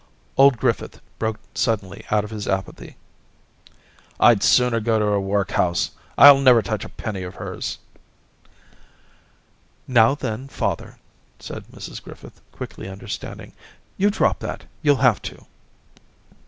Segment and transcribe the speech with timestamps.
[0.35, 2.97] Old Griffith broke suddenly out of his apathy.
[3.59, 7.77] * I'd sooner go to the workhouse; I'll never touch a penny of hers!'
[8.43, 8.49] Daisy
[9.89, 10.97] 269 * Now then, father/
[11.37, 13.53] said Mrs Griffith, quickly understanding,
[13.95, 15.45] *you drop that, youll have to.'